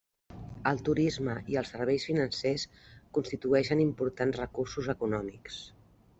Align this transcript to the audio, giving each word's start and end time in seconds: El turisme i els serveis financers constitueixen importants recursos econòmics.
El 0.69 0.79
turisme 0.87 1.35
i 1.55 1.59
els 1.61 1.73
serveis 1.75 2.07
financers 2.11 2.65
constitueixen 3.19 3.85
importants 3.87 4.43
recursos 4.43 4.91
econòmics. 4.97 5.63